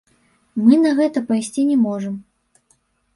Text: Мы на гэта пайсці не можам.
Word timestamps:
Мы 0.63 0.79
на 0.85 0.93
гэта 0.99 1.21
пайсці 1.31 1.65
не 1.71 1.75
можам. 1.85 2.15